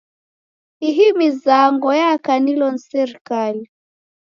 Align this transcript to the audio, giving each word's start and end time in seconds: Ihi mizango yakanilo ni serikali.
Ihi 0.87 1.07
mizango 1.19 1.87
yakanilo 2.01 2.65
ni 2.73 2.79
serikali. 2.89 3.63